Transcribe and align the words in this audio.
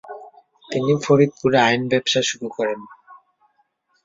তিনি 0.69 0.91
ফরিদপুরে 1.03 1.57
আইন 1.59 1.81
ব্যবসা 1.91 2.21
শুরু 2.29 2.47
করেন। 2.57 2.79